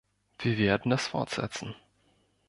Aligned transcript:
Wir 0.39 0.57
werden 0.57 0.89
das 0.89 1.05
fortsetzen. 1.09 1.75